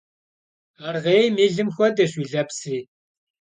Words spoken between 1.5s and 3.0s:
lım xuedeş yi lepsri.